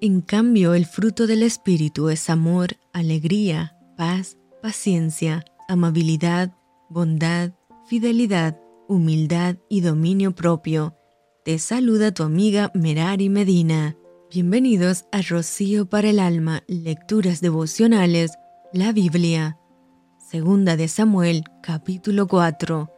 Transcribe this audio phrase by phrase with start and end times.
[0.00, 6.54] En cambio, el fruto del Espíritu es amor, alegría, paz, paciencia, amabilidad,
[6.88, 7.50] bondad,
[7.88, 10.94] fidelidad, humildad y dominio propio.
[11.44, 13.96] Te saluda tu amiga Merari Medina.
[14.30, 18.30] Bienvenidos a Rocío para el Alma, Lecturas Devocionales,
[18.72, 19.58] la Biblia.
[20.30, 22.88] Segunda de Samuel, capítulo 4.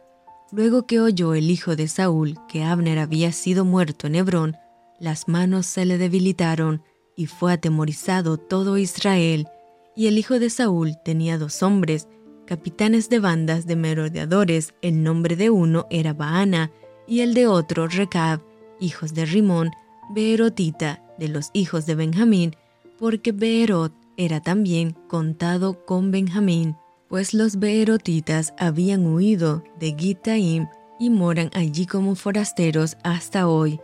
[0.51, 4.57] Luego que oyó el hijo de Saúl que Abner había sido muerto en Hebrón,
[4.99, 6.83] las manos se le debilitaron
[7.21, 9.47] y fue atemorizado todo Israel.
[9.95, 12.07] Y el hijo de Saúl tenía dos hombres,
[12.47, 14.73] capitanes de bandas de merodeadores.
[14.81, 16.71] El nombre de uno era Baana
[17.07, 18.41] y el de otro Recab,
[18.79, 19.69] hijos de Rimón,
[20.09, 22.55] Beerotita, de los hijos de Benjamín,
[22.97, 26.75] porque Beerot era también contado con Benjamín
[27.11, 33.81] pues los beerotitas habían huido de Gitaim y moran allí como forasteros hasta hoy.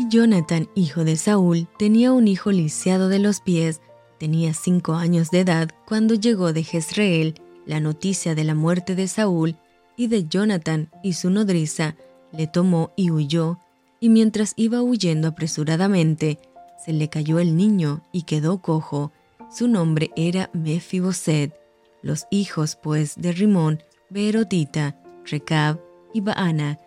[0.00, 3.82] Y Jonathan, hijo de Saúl, tenía un hijo lisiado de los pies,
[4.18, 7.34] tenía cinco años de edad cuando llegó de Jezreel
[7.66, 9.56] la noticia de la muerte de Saúl
[9.98, 11.96] y de Jonathan y su nodriza,
[12.32, 13.58] le tomó y huyó,
[14.00, 16.38] y mientras iba huyendo apresuradamente,
[16.82, 19.12] se le cayó el niño y quedó cojo.
[19.54, 21.54] Su nombre era Mefiboset.
[22.00, 25.78] Los hijos, pues, de Rimón, Beerotita, Recab
[26.14, 26.78] y Baana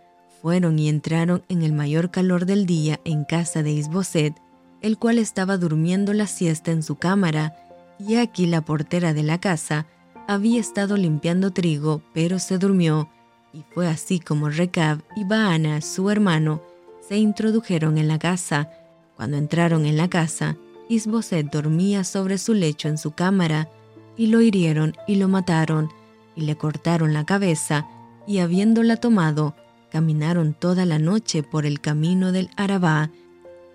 [0.43, 4.35] fueron y entraron en el mayor calor del día en casa de Isboset,
[4.81, 7.55] el cual estaba durmiendo la siesta en su cámara,
[7.97, 9.87] y aquí la portera de la casa
[10.27, 13.09] había estado limpiando trigo, pero se durmió,
[13.53, 16.61] y fue así como Recab y Baana, su hermano,
[17.07, 18.69] se introdujeron en la casa.
[19.15, 20.57] Cuando entraron en la casa,
[20.89, 23.69] Isboset dormía sobre su lecho en su cámara,
[24.17, 25.89] y lo hirieron y lo mataron,
[26.35, 27.87] y le cortaron la cabeza,
[28.27, 29.55] y habiéndola tomado,
[29.93, 33.11] caminaron toda la noche por el camino del Arabá,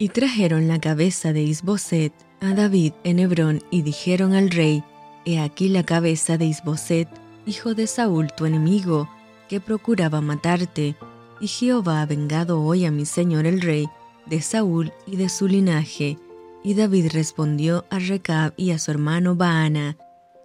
[0.01, 4.83] y trajeron la cabeza de Isboset a David en Hebrón, y dijeron al rey,
[5.25, 7.09] He aquí la cabeza de Isboset,
[7.47, 9.09] hijo de Saúl tu enemigo,
[9.49, 10.97] que procuraba matarte,
[11.41, 13.87] y Jehová ha vengado hoy a mi señor el rey,
[14.27, 16.19] de Saúl y de su linaje.
[16.65, 19.97] Y David respondió a Recab y a su hermano Baana,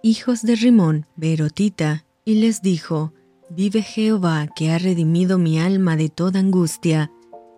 [0.04, 3.12] hijos de Rimón, Berotita, y les dijo,
[3.50, 7.10] Vive Jehová que ha redimido mi alma de toda angustia,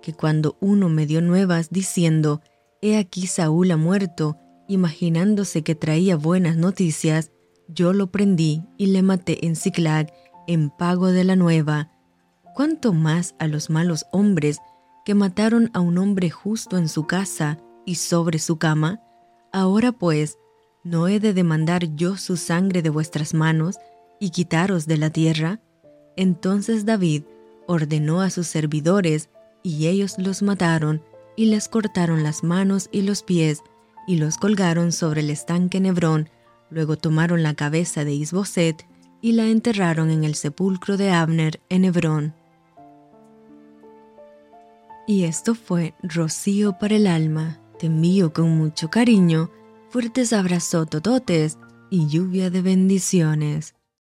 [0.02, 2.40] que cuando uno me dio nuevas diciendo,
[2.82, 4.36] He aquí Saúl ha muerto,
[4.68, 7.30] imaginándose que traía buenas noticias,
[7.68, 10.12] yo lo prendí y le maté en Ciclag
[10.46, 11.90] en pago de la nueva.
[12.54, 14.58] ¿Cuánto más a los malos hombres
[15.04, 19.00] que mataron a un hombre justo en su casa y sobre su cama?
[19.52, 20.38] Ahora pues,
[20.86, 23.74] ¿No he de demandar yo su sangre de vuestras manos
[24.20, 25.60] y quitaros de la tierra?
[26.16, 27.22] Entonces David
[27.66, 29.28] ordenó a sus servidores,
[29.62, 31.02] y ellos los mataron,
[31.36, 33.62] y les cortaron las manos y los pies,
[34.06, 36.30] y los colgaron sobre el estanque Nebrón.
[36.70, 38.86] Luego tomaron la cabeza de Isboset
[39.20, 42.34] y la enterraron en el sepulcro de Abner en Hebrón.
[45.06, 47.60] Y esto fue Rocío para el alma.
[47.78, 47.88] Te
[48.32, 49.50] con mucho cariño
[49.90, 51.58] fuertes abrazos tototes
[51.90, 53.75] y lluvia de bendiciones.